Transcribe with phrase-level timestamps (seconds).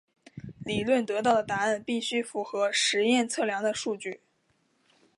[0.65, 4.19] 理论得到的答案必须符合实验测量的数据。